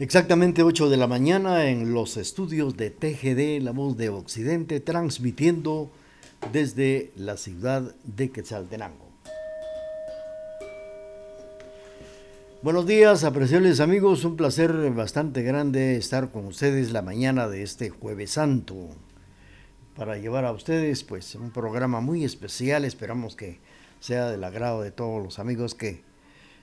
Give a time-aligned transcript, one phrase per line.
[0.00, 5.90] Exactamente 8 de la mañana en los estudios de TGD, La Voz de Occidente, transmitiendo
[6.52, 9.08] desde la ciudad de Quetzaltenango.
[12.62, 17.90] Buenos días, apreciables amigos, un placer bastante grande estar con ustedes la mañana de este
[17.90, 18.76] jueves santo.
[19.96, 23.58] Para llevar a ustedes pues un programa muy especial, esperamos que
[23.98, 26.04] sea del agrado de todos los amigos que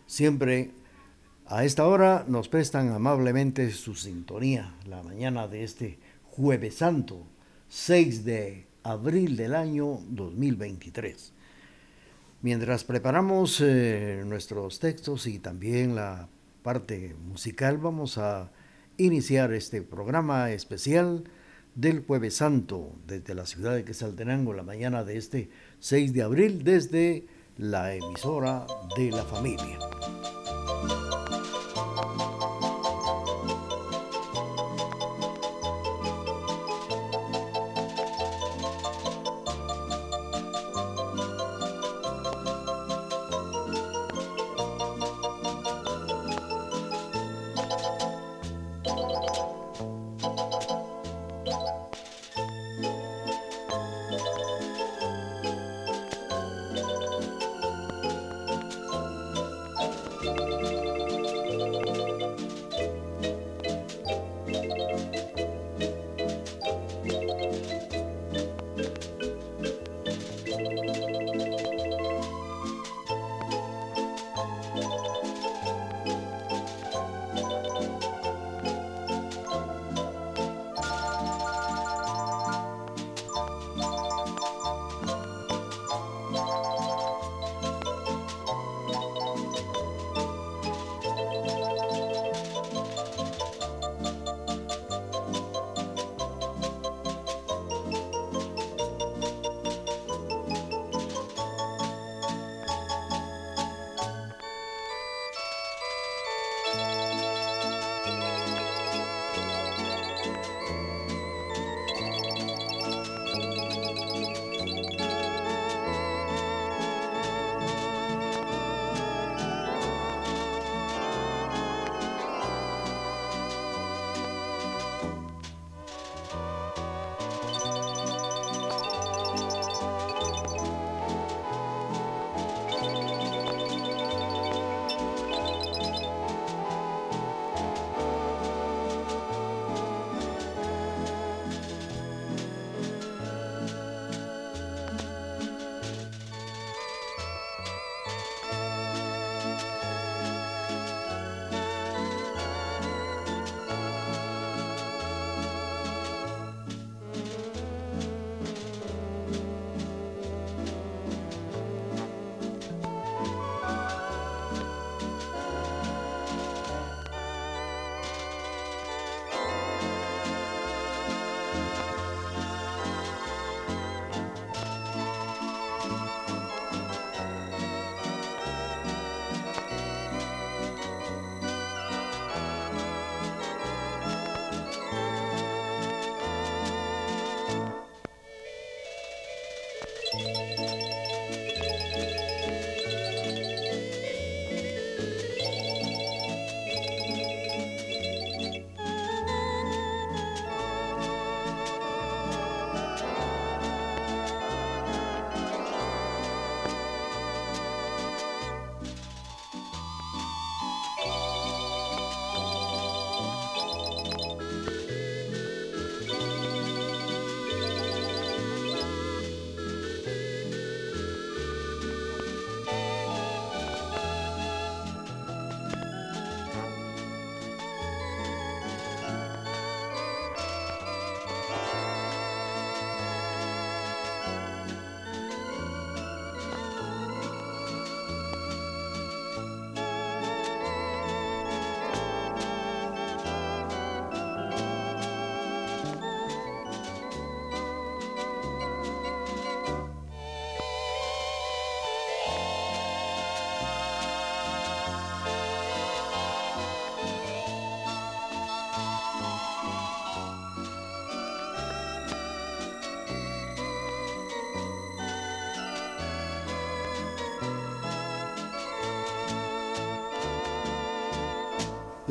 [0.08, 0.72] siempre
[1.48, 7.23] a esta hora nos prestan amablemente su sintonía la mañana de este jueves santo,
[7.70, 11.34] 6 de abril del año 2023.
[12.41, 16.27] Mientras preparamos eh, nuestros textos y también la
[16.63, 18.52] parte musical, vamos a
[18.98, 21.23] iniciar este programa especial
[21.75, 26.64] del Jueves Santo desde la ciudad de Quesaltenango, la mañana de este 6 de abril,
[26.64, 27.27] desde
[27.58, 28.66] la emisora
[28.98, 29.80] de la familia.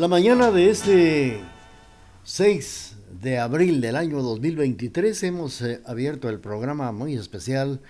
[0.05, 1.41] La mañana de este
[2.25, 7.81] 6 de abril del año 2023 hemos eh, abierto el programa muy especial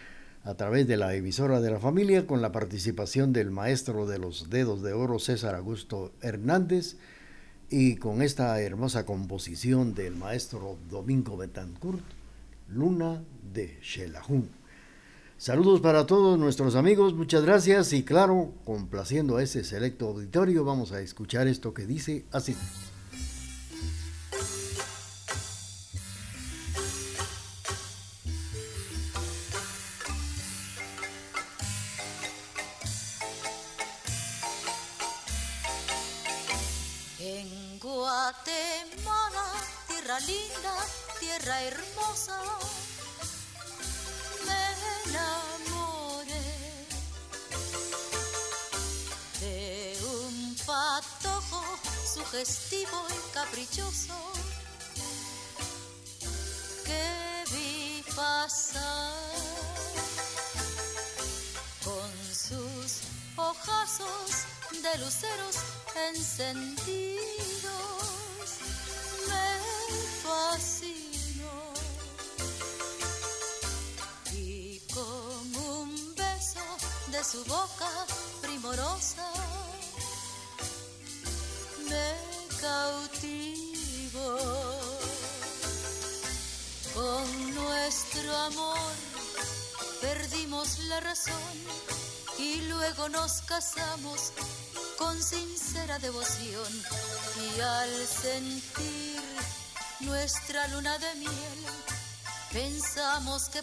[0.45, 4.49] a través de la emisora de la familia con la participación del maestro de los
[4.49, 6.99] dedos de oro César Augusto Hernández
[7.69, 12.05] y con esta hermosa composición del maestro Domingo Betancourt,
[12.69, 14.45] Luna de Xelajú.
[15.37, 20.93] Saludos para todos nuestros amigos, muchas gracias y claro, complaciendo a ese selecto auditorio, vamos
[20.93, 22.57] a escuchar esto que dice así.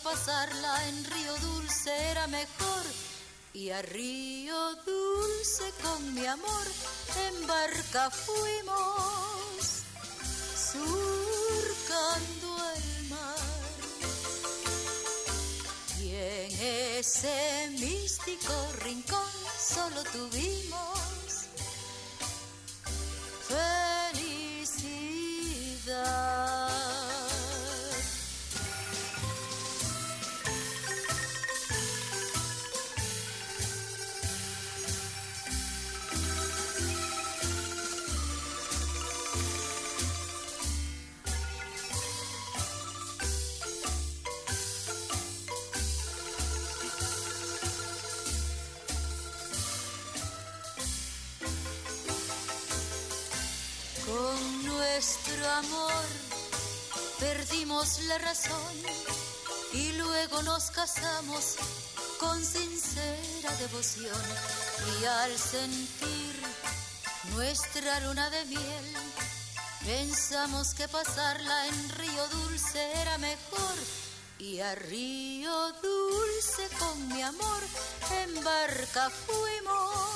[0.03, 2.83] Pasarla en Río Dulce era mejor
[3.53, 6.67] y a Río Dulce con mi amor
[7.27, 9.83] en barca fuimos
[10.71, 13.37] surcando el mar.
[15.99, 21.45] Y en ese místico rincón solo tuvimos
[23.47, 24.30] felicidad.
[55.01, 56.03] Nuestro amor.
[57.19, 58.75] Perdimos la razón
[59.73, 61.55] y luego nos casamos
[62.19, 64.21] con sincera devoción.
[65.01, 66.35] Y al sentir
[67.33, 68.85] nuestra luna de miel
[69.83, 73.75] pensamos que pasarla en Río Dulce era mejor.
[74.37, 77.63] Y a Río Dulce con mi amor
[78.11, 80.10] en barca fuimos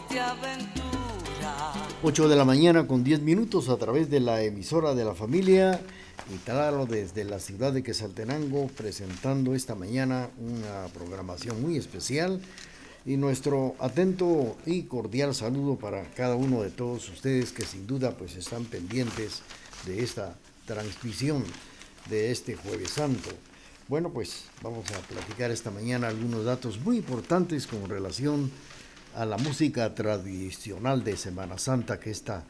[0.10, 1.74] de aventura.
[2.04, 5.80] 8 de la mañana con 10 minutos a través de la emisora de la familia
[6.34, 12.42] y claro desde la ciudad de Quesaltenango presentando esta mañana una programación muy especial
[13.06, 18.18] y nuestro atento y cordial saludo para cada uno de todos ustedes que sin duda
[18.18, 19.44] pues están pendientes
[19.86, 21.42] de esta transmisión
[22.10, 23.30] de este jueves santo.
[23.88, 28.50] Bueno, pues vamos a platicar esta mañana algunos datos muy importantes con relación
[29.14, 32.46] a la música tradicional de Semana Santa que está,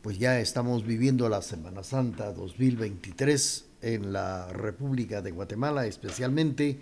[0.00, 6.78] pues ya estamos viviendo la Semana Santa 2023 en la República de Guatemala, especialmente,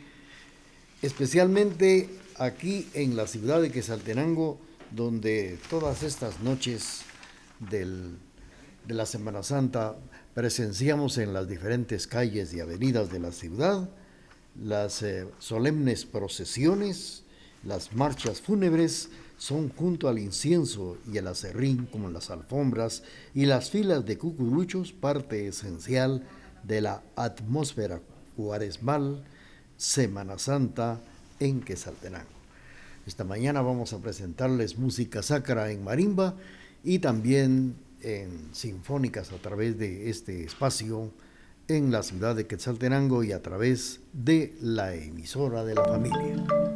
[1.00, 7.04] especialmente aquí en la ciudad de Quesaltenango, donde todas estas noches
[7.58, 8.18] del,
[8.86, 9.96] de la Semana Santa
[10.34, 13.88] presenciamos en las diferentes calles y avenidas de la ciudad
[14.62, 17.22] las eh, solemnes procesiones,
[17.64, 23.02] las marchas fúnebres son junto al incienso y el acerrín como las alfombras
[23.34, 26.22] y las filas de cucuruchos parte esencial
[26.62, 28.00] de la atmósfera
[28.36, 29.24] cuaresmal
[29.76, 31.00] Semana Santa
[31.40, 32.28] en Quesaltenango.
[33.06, 36.36] Esta mañana vamos a presentarles música sacra en marimba
[36.84, 37.74] y también
[38.04, 41.10] en sinfónicas a través de este espacio
[41.68, 46.73] en la ciudad de Quetzaltenango y a través de la emisora de la familia.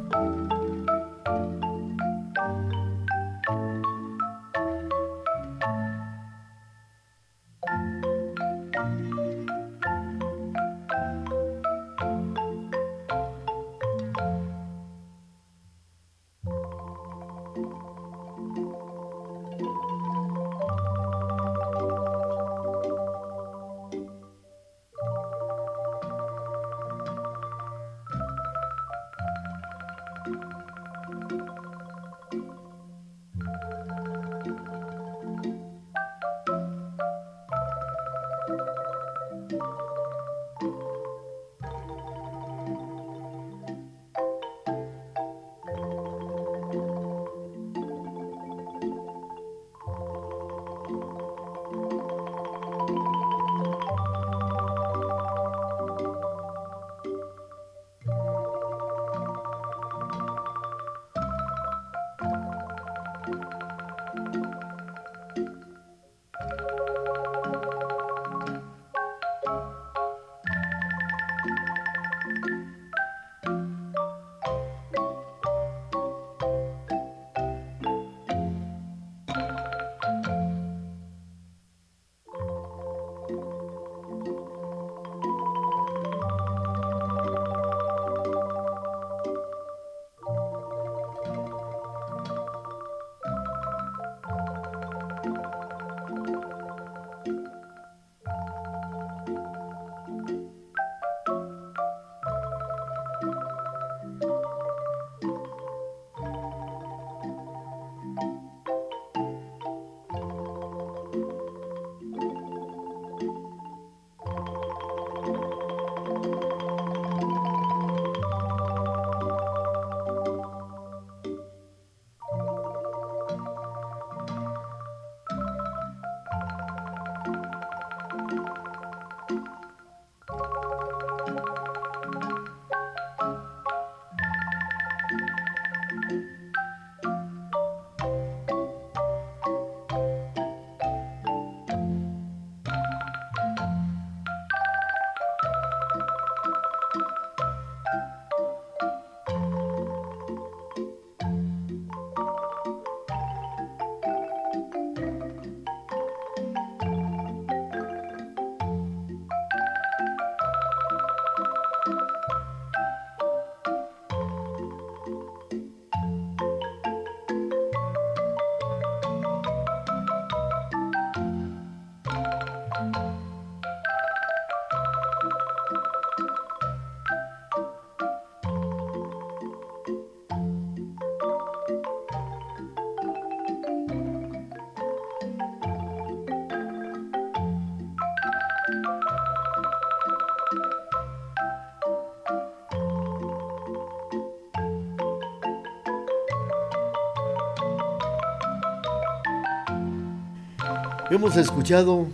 [201.11, 202.07] Hemos escuchado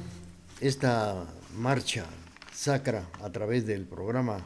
[0.61, 1.25] esta
[1.57, 2.05] marcha
[2.53, 4.37] sacra a través del programa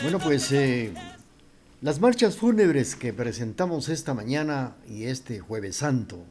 [0.00, 0.94] Bueno, pues eh,
[1.82, 6.24] las marchas fúnebres que presentamos esta mañana y este jueves santo,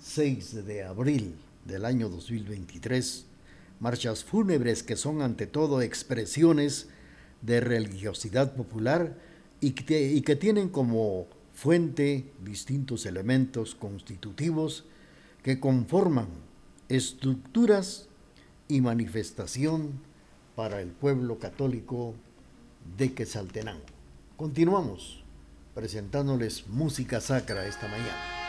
[0.00, 3.26] 6 de abril del año 2023,
[3.80, 6.88] marchas fúnebres que son ante todo expresiones
[7.40, 9.18] de religiosidad popular
[9.60, 14.84] y que, y que tienen como fuente distintos elementos constitutivos
[15.42, 16.28] que conforman
[16.88, 18.06] estructuras
[18.68, 20.00] y manifestación
[20.54, 22.14] para el pueblo católico
[22.96, 23.86] de Quetzaltenango.
[24.36, 25.22] Continuamos
[25.74, 28.41] presentándoles música sacra esta mañana.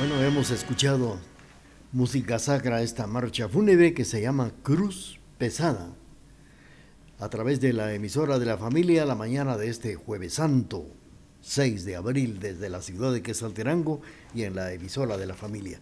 [0.00, 1.18] Bueno, hemos escuchado
[1.92, 5.88] música sacra, esta marcha fúnebre que se llama Cruz Pesada,
[7.18, 10.86] a través de la emisora de la familia la mañana de este jueves santo,
[11.42, 14.00] 6 de abril, desde la ciudad de Quesalterango
[14.34, 15.80] y en la emisora de la familia.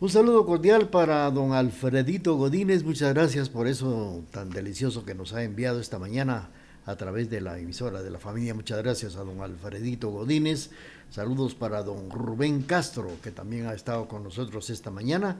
[0.00, 5.32] Un saludo cordial para don Alfredito Godínez, muchas gracias por eso tan delicioso que nos
[5.32, 6.50] ha enviado esta mañana
[6.88, 8.54] a través de la emisora de la familia.
[8.54, 10.70] Muchas gracias a don Alfredito Godínez.
[11.10, 15.36] Saludos para don Rubén Castro, que también ha estado con nosotros esta mañana.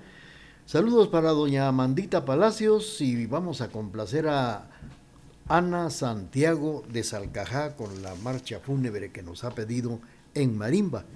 [0.67, 4.69] Saludos para doña Amandita Palacios y vamos a complacer a
[5.49, 10.01] Ana Santiago de Salcajá con la marcha fúnebre que nos ha pedido
[10.35, 11.07] en Marimba.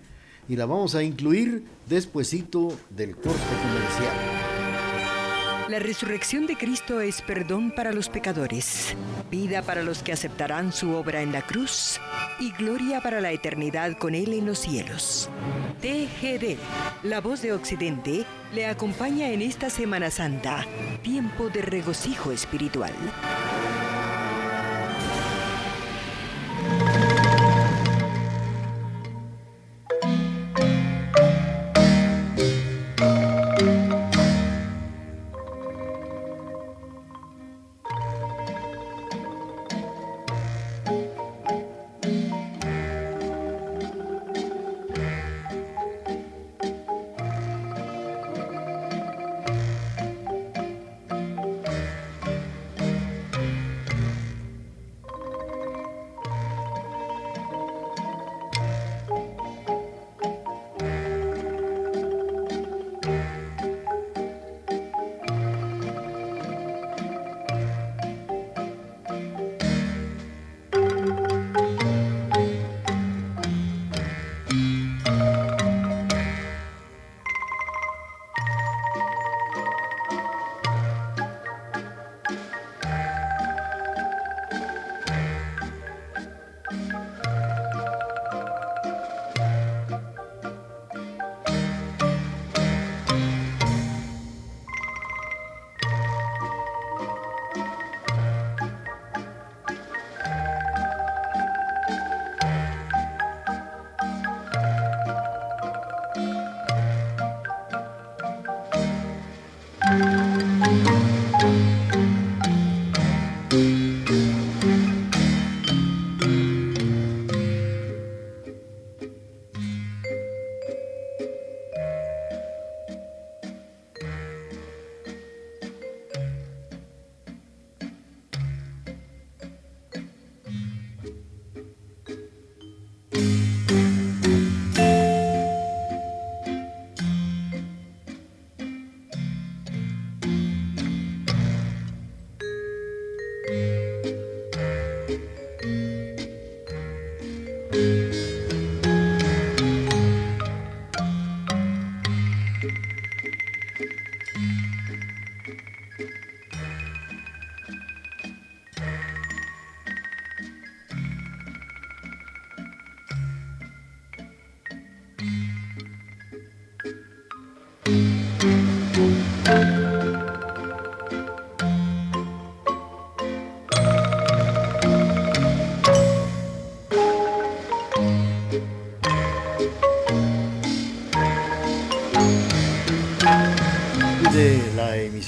[0.48, 4.51] Y la vamos a incluir despuesito del corte comercial.
[5.72, 8.94] La resurrección de Cristo es perdón para los pecadores,
[9.30, 11.98] vida para los que aceptarán su obra en la cruz
[12.38, 15.30] y gloria para la eternidad con Él en los cielos.
[15.80, 16.58] TGD,
[17.04, 20.66] la voz de Occidente, le acompaña en esta Semana Santa,
[21.02, 22.92] tiempo de regocijo espiritual.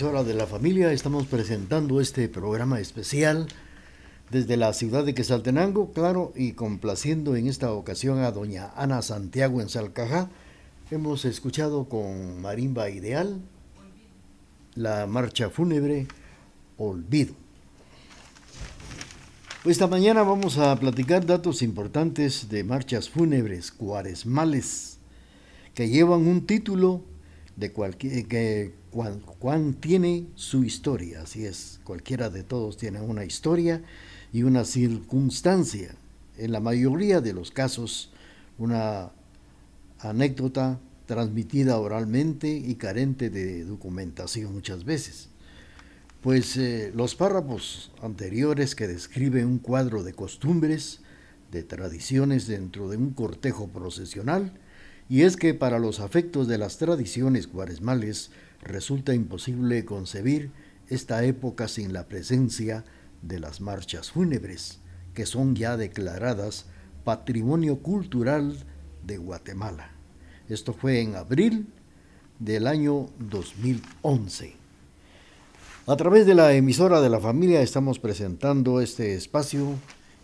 [0.05, 3.47] De la familia estamos presentando este programa especial
[4.31, 9.63] desde la ciudad de Quesaltenango, claro, y complaciendo en esta ocasión a doña Ana Santiago
[9.63, 10.29] en Salcajá.
[10.91, 13.41] Hemos escuchado con Marimba Ideal
[14.75, 16.07] la marcha fúnebre
[16.77, 17.35] Olvido.
[19.65, 24.99] Esta mañana vamos a platicar datos importantes de marchas fúnebres cuaresmales
[25.73, 27.01] que llevan un título
[27.57, 33.83] de cualquier Juan, tiene su historia, así es, cualquiera de todos tiene una historia
[34.33, 35.97] y una circunstancia.
[36.39, 38.13] En la mayoría de los casos,
[38.57, 39.11] una
[39.99, 45.29] anécdota transmitida oralmente y carente de documentación muchas veces.
[46.23, 51.01] Pues eh, los párrafos anteriores que describen un cuadro de costumbres,
[51.51, 54.53] de tradiciones dentro de un cortejo procesional,
[55.09, 58.31] y es que para los afectos de las tradiciones cuaresmales
[58.65, 60.51] resulta imposible concebir
[60.89, 62.85] esta época sin la presencia
[63.23, 64.81] de las marchas fúnebres,
[65.15, 66.67] que son ya declaradas
[67.05, 68.57] Patrimonio Cultural
[69.07, 69.91] de Guatemala.
[70.49, 71.69] Esto fue en abril
[72.39, 74.55] del año 2011.
[75.87, 79.75] A través de la emisora de la familia estamos presentando este espacio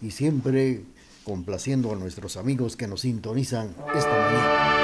[0.00, 0.83] y siempre
[1.24, 4.80] complaciendo a nuestros amigos que nos sintonizan esta mañana.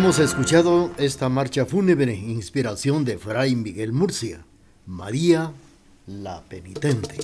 [0.00, 4.44] Hemos escuchado esta marcha fúnebre, inspiración de Fray Miguel Murcia,
[4.86, 5.50] María
[6.06, 7.16] la Penitente.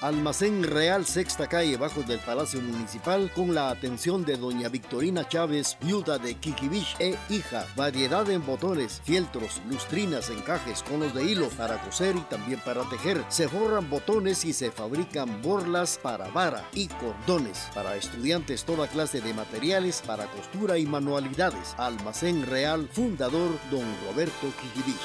[0.01, 5.77] Almacén Real Sexta Calle, bajo del Palacio Municipal, con la atención de doña Victorina Chávez,
[5.81, 7.65] viuda de Kikibich e hija.
[7.75, 13.23] Variedad en botones, fieltros, lustrinas, encajes, conos de hilo para coser y también para tejer.
[13.29, 17.69] Se forran botones y se fabrican borlas para vara y cordones.
[17.73, 21.73] Para estudiantes, toda clase de materiales para costura y manualidades.
[21.77, 24.99] Almacén Real, fundador don Roberto Kikibich.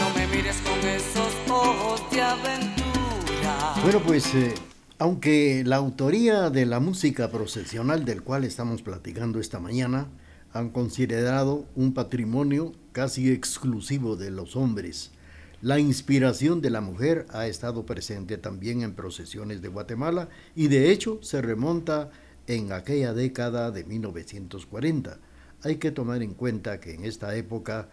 [0.00, 1.31] No me mires con esos.
[3.82, 4.54] Bueno, pues eh,
[4.98, 10.08] aunque la autoría de la música procesional del cual estamos platicando esta mañana
[10.52, 15.10] han considerado un patrimonio casi exclusivo de los hombres,
[15.62, 20.90] la inspiración de la mujer ha estado presente también en procesiones de Guatemala y de
[20.90, 22.10] hecho se remonta
[22.48, 25.18] en aquella década de 1940.
[25.62, 27.88] Hay que tomar en cuenta que en esta época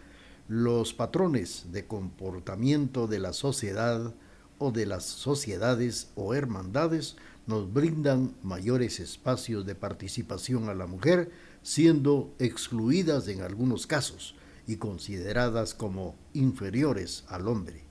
[0.49, 4.15] los patrones de comportamiento de la sociedad
[4.57, 11.31] o de las sociedades o hermandades nos brindan mayores espacios de participación a la mujer,
[11.61, 14.35] siendo excluidas en algunos casos
[14.65, 17.83] y consideradas como inferiores al hombre.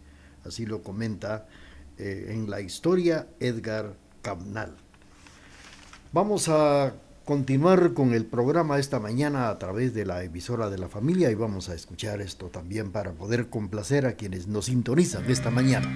[0.45, 1.47] Así lo comenta
[1.97, 4.77] eh, en la historia Edgar Camnal.
[6.13, 6.93] Vamos a
[7.29, 11.35] continuar con el programa esta mañana a través de la emisora de la familia y
[11.35, 15.91] vamos a escuchar esto también para poder complacer a quienes nos sintonizan esta mañana.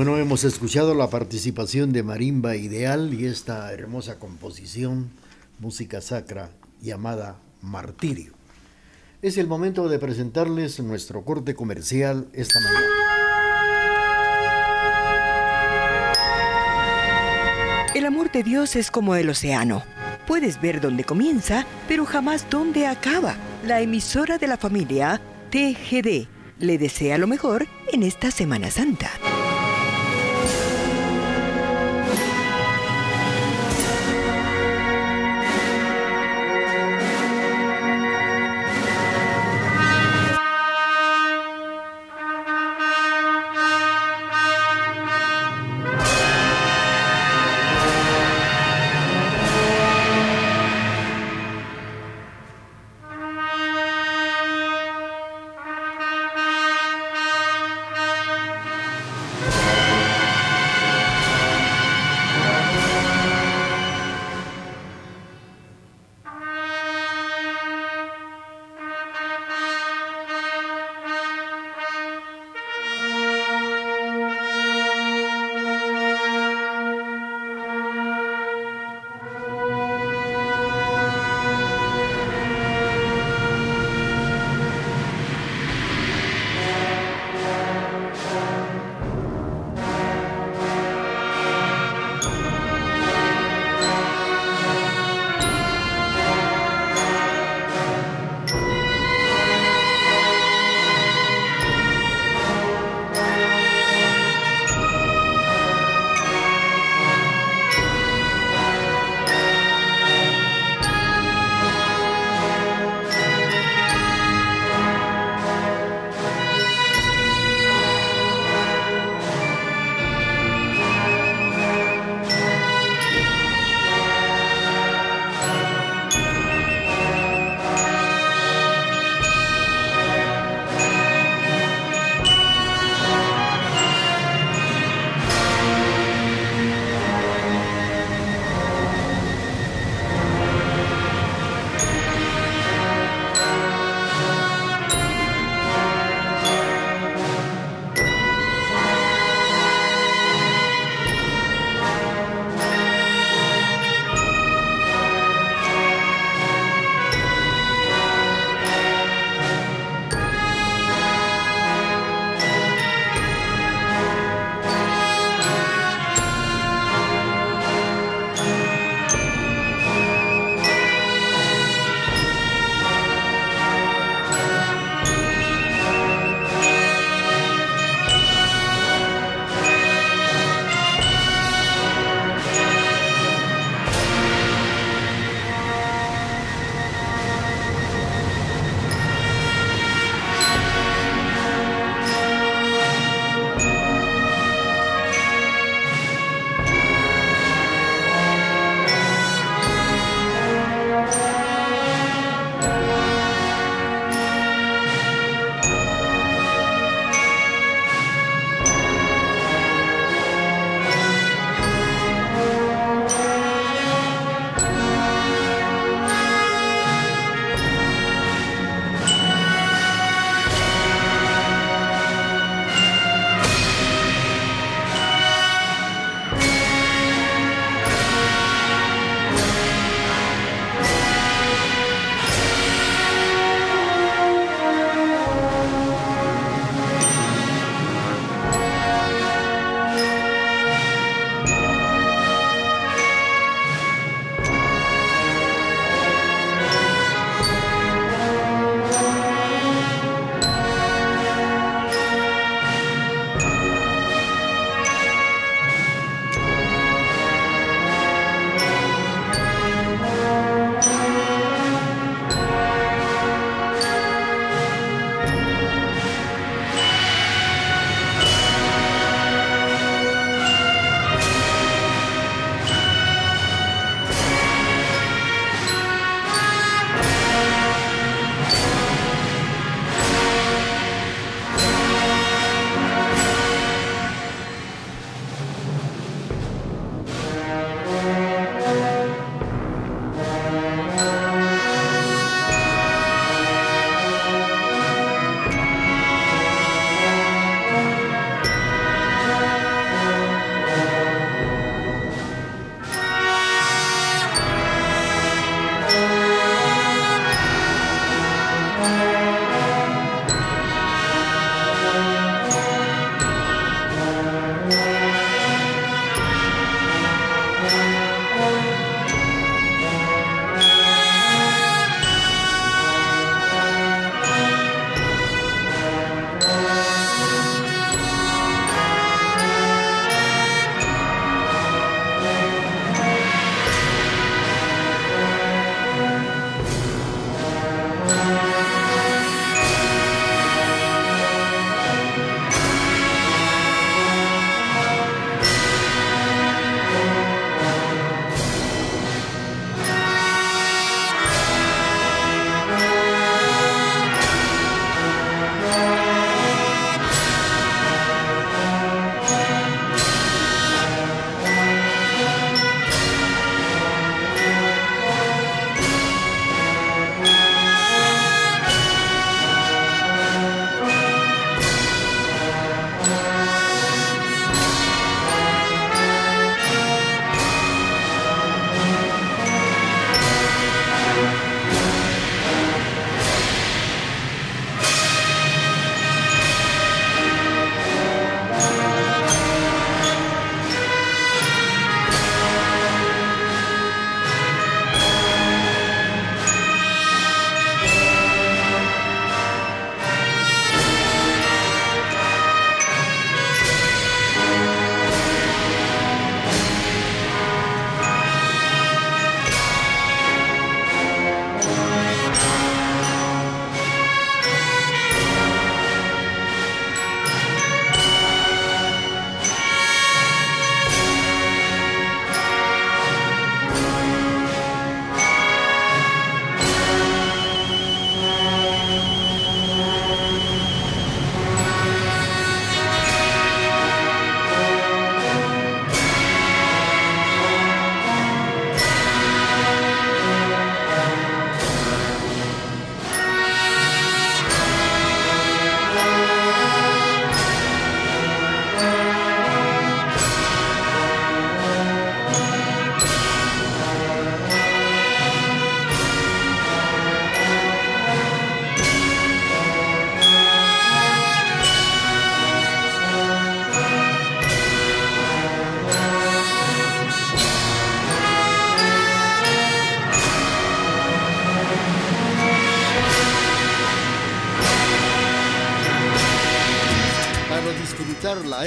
[0.00, 5.10] Bueno, hemos escuchado la participación de Marimba Ideal y esta hermosa composición,
[5.58, 6.48] música sacra
[6.80, 8.32] llamada Martirio.
[9.20, 12.86] Es el momento de presentarles nuestro corte comercial esta mañana.
[17.94, 19.82] El amor de Dios es como el océano.
[20.26, 23.36] Puedes ver dónde comienza, pero jamás dónde acaba.
[23.66, 25.20] La emisora de la familia,
[25.50, 26.26] TGD,
[26.58, 29.10] le desea lo mejor en esta Semana Santa.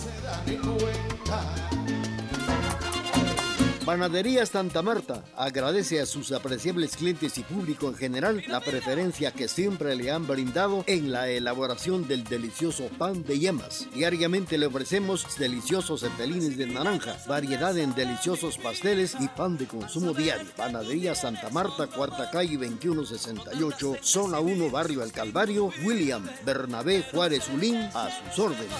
[3.84, 9.46] Panadería Santa Marta agradece a sus apreciables clientes y público en general la preferencia que
[9.46, 13.86] siempre le han brindado en la elaboración del delicioso pan de yemas.
[13.92, 20.14] Diariamente le ofrecemos deliciosos cepelines de naranja, variedad en deliciosos pasteles y pan de consumo
[20.14, 20.48] diario.
[20.56, 27.76] Panadería Santa Marta, cuarta calle 2168, zona 1, barrio El Calvario, William Bernabé Juárez Ulín,
[27.92, 28.72] a sus órdenes.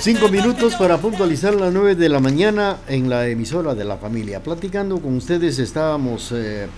[0.00, 4.40] Cinco minutos para puntualizar las nueve de la mañana en la emisora de la familia.
[4.40, 6.68] Platicando con ustedes estábamos eh,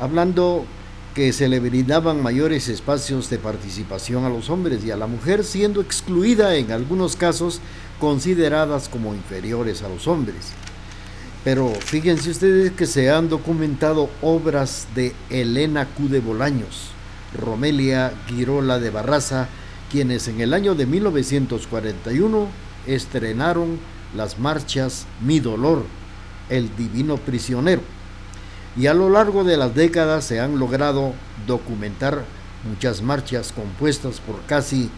[0.00, 0.64] hablando
[1.14, 5.44] que se le brindaban mayores espacios de participación a los hombres y a la mujer,
[5.44, 7.60] siendo excluida en algunos casos
[8.00, 10.52] consideradas como inferiores a los hombres.
[11.44, 16.08] Pero fíjense ustedes que se han documentado obras de Elena Q.
[16.08, 16.92] de Bolaños,
[17.38, 19.48] Romelia Girola de Barraza,
[19.92, 22.48] quienes en el año de 1941
[22.86, 23.78] estrenaron
[24.16, 25.84] las marchas Mi Dolor,
[26.48, 27.82] El Divino Prisionero.
[28.74, 31.12] Y a lo largo de las décadas se han logrado
[31.46, 32.24] documentar
[32.64, 34.90] muchas marchas compuestas por casi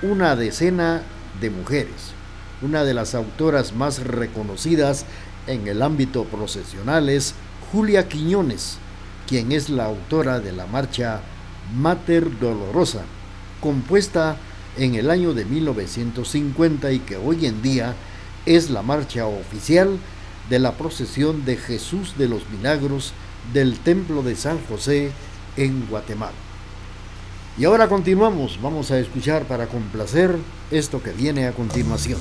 [0.00, 1.02] una decena
[1.38, 2.14] de mujeres.
[2.62, 5.04] Una de las autoras más reconocidas
[5.46, 7.34] en el ámbito procesional es
[7.70, 8.78] Julia Quiñones,
[9.28, 11.20] quien es la autora de la marcha
[11.76, 13.02] Mater Dolorosa,
[13.64, 14.36] compuesta
[14.76, 17.94] en el año de 1950 y que hoy en día
[18.44, 19.98] es la marcha oficial
[20.50, 23.14] de la procesión de Jesús de los Milagros
[23.54, 25.12] del Templo de San José
[25.56, 26.36] en Guatemala.
[27.56, 30.36] Y ahora continuamos, vamos a escuchar para complacer
[30.70, 32.20] esto que viene a continuación.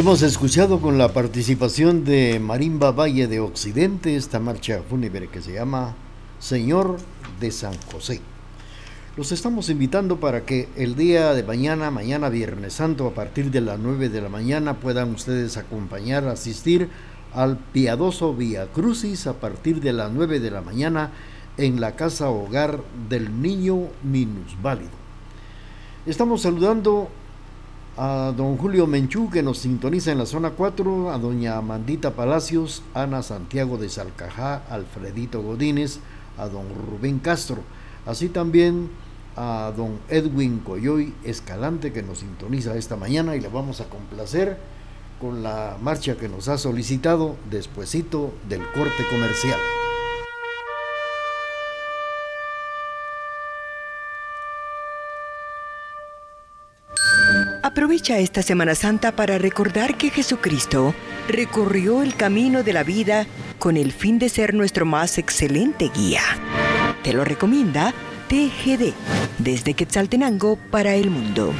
[0.00, 5.52] Hemos escuchado con la participación de Marimba Valle de Occidente esta marcha fúnebre que se
[5.52, 5.94] llama
[6.38, 6.96] Señor
[7.38, 8.22] de San José.
[9.18, 13.60] Los estamos invitando para que el día de mañana, mañana Viernes Santo, a partir de
[13.60, 16.88] las 9 de la mañana, puedan ustedes acompañar, asistir
[17.34, 21.10] al piadoso Via Crucis a partir de las 9 de la mañana
[21.58, 22.80] en la casa hogar
[23.10, 24.98] del niño minusválido.
[26.06, 27.10] Estamos saludando
[27.96, 32.82] a don Julio Menchú que nos sintoniza en la zona 4, a doña Amandita Palacios,
[32.94, 35.98] Ana Santiago de Salcajá, Alfredito Godínez,
[36.38, 37.58] a don Rubén Castro,
[38.06, 38.90] así también
[39.36, 44.58] a don Edwin Coyoy Escalante que nos sintoniza esta mañana y le vamos a complacer
[45.20, 49.58] con la marcha que nos ha solicitado despuesito del corte comercial.
[57.62, 60.94] Aprovecha esta Semana Santa para recordar que Jesucristo
[61.28, 63.26] recorrió el camino de la vida
[63.58, 66.22] con el fin de ser nuestro más excelente guía.
[67.02, 67.92] Te lo recomienda
[68.28, 68.94] TGD,
[69.38, 71.52] desde Quetzaltenango para el mundo.